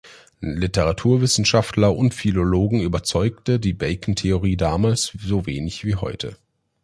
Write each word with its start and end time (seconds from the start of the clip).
Literaturwissenschaftler 0.39 1.95
und 1.95 2.15
Philologen 2.15 2.81
überzeugte 2.81 3.59
die 3.59 3.73
Bacon-Theorie 3.73 4.57
damals 4.57 5.13
so 5.21 5.45
wenig 5.45 5.85
wie 5.85 5.93
heute. 5.93 6.37